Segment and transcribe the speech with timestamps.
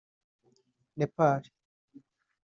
[0.97, 1.51] Nepali